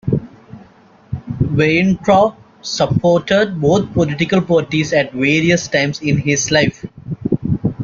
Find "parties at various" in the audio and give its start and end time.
4.41-5.67